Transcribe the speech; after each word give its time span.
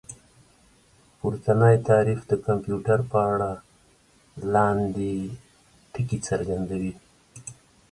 پورتنی 1.17 1.75
تعريف 1.87 2.21
د 2.27 2.31
کمپيوټر 2.45 2.99
په 3.11 3.19
اړه 3.31 3.51
لاندې 4.53 5.13
ټکي 5.93 6.19
څرګندوي 6.27 6.93